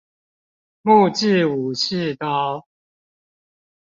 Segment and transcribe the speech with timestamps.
[0.81, 2.65] 木製武士刀